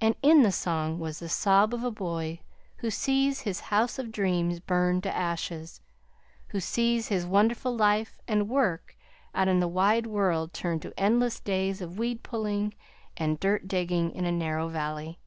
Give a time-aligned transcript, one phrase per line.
[0.00, 2.38] And in the song was the sob of a boy
[2.76, 5.80] who sees his house of dreams burn to ashes;
[6.50, 8.96] who sees his wonderful life and work
[9.34, 12.72] out in the wide world turn to endless days of weed pulling
[13.16, 15.18] and dirt digging in a narrow valley.